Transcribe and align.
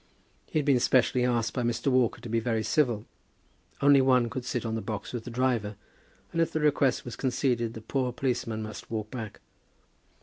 He 0.47 0.57
had 0.57 0.65
been 0.65 0.79
specially 0.79 1.23
asked 1.23 1.53
by 1.53 1.61
Mr. 1.61 1.91
Walker 1.91 2.21
to 2.21 2.27
be 2.27 2.39
very 2.39 2.63
civil. 2.63 3.05
Only 3.83 4.01
one 4.01 4.31
could 4.31 4.45
sit 4.45 4.65
on 4.65 4.73
the 4.73 4.81
box 4.81 5.13
with 5.13 5.25
the 5.25 5.29
driver, 5.29 5.75
and 6.31 6.41
if 6.41 6.51
the 6.51 6.59
request 6.59 7.05
was 7.05 7.15
conceded 7.15 7.75
the 7.75 7.81
poor 7.81 8.11
policeman 8.11 8.63
must 8.63 8.89
walk 8.89 9.11
back. 9.11 9.41